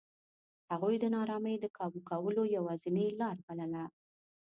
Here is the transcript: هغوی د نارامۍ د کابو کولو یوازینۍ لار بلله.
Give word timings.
هغوی 0.71 0.95
د 0.99 1.05
نارامۍ 1.15 1.55
د 1.59 1.65
کابو 1.77 1.99
کولو 2.09 2.43
یوازینۍ 2.55 3.07
لار 3.19 3.37
بلله. 3.45 3.83